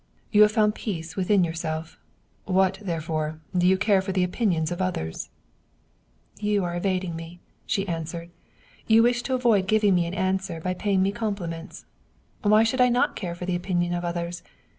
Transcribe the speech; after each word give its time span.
You 0.31 0.41
have 0.41 0.51
found 0.51 0.73
peace 0.73 1.15
within 1.15 1.43
yourself; 1.43 1.99
what, 2.45 2.79
therefore, 2.81 3.39
do 3.55 3.67
you 3.67 3.77
care 3.77 4.01
for 4.01 4.11
the 4.11 4.23
opin 4.25 4.51
ions 4.51 4.71
of 4.71 4.81
others?"" 4.81 5.29
You 6.49 6.63
are 6.63 6.75
evading 6.75 7.15
me," 7.15 7.39
she 7.67 7.87
answered." 7.87 8.31
You 8.87 9.03
wish 9.03 9.21
to 9.21 9.35
avoid 9.35 9.67
giving 9.67 9.93
me 9.93 10.07
an 10.07 10.15
answer 10.15 10.59
by 10.59 10.73
paying 10.73 11.03
me 11.03 11.11
compliments. 11.11 11.85
Why 12.41 12.63
should 12.63 12.81
I 12.81 12.89
not 12.89 13.15
care 13.15 13.35
for 13.35 13.45
the 13.45 13.55
opinion 13.55 13.93
of 13.93 14.03
others? 14.03 14.41